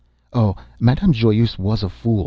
"Oh, 0.33 0.55
Madame 0.79 1.13
Joyeuse 1.13 1.59
was 1.59 1.83
a 1.83 1.89
fool!" 1.89 2.19